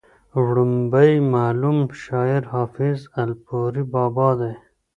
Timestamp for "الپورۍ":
3.23-3.83